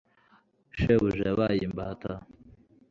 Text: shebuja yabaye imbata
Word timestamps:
shebuja 0.79 1.21
yabaye 1.29 1.61
imbata 1.67 2.11